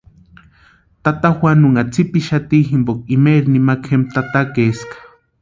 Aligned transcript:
Tata 1.07 1.29
Juanunha 1.41 1.81
tsipixati 1.91 2.57
jimpoka 2.71 3.05
imaeri 3.19 3.47
nimakwa 3.59 3.87
jempa 3.93 4.13
tatakaeska. 4.19 4.97